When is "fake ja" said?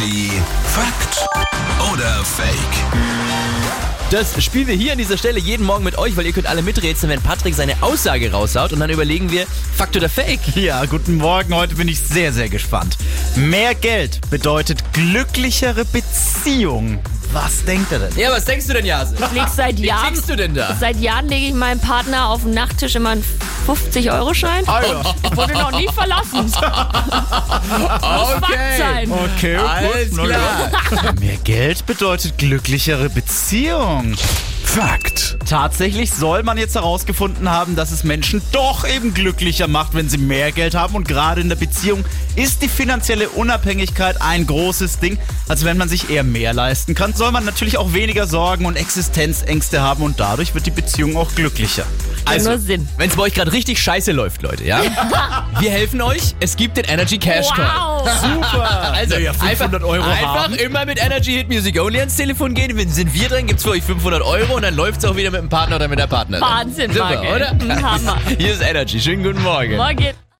10.08-10.84